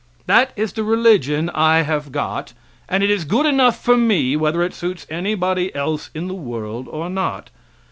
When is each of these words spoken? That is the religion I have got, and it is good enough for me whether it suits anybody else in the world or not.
That 0.25 0.51
is 0.55 0.73
the 0.73 0.83
religion 0.83 1.51
I 1.53 1.83
have 1.83 2.11
got, 2.11 2.53
and 2.89 3.03
it 3.03 3.11
is 3.11 3.23
good 3.23 3.45
enough 3.45 3.77
for 3.79 3.95
me 3.95 4.35
whether 4.35 4.63
it 4.63 4.73
suits 4.73 5.05
anybody 5.11 5.75
else 5.75 6.09
in 6.15 6.27
the 6.27 6.33
world 6.33 6.87
or 6.87 7.07
not. 7.07 7.51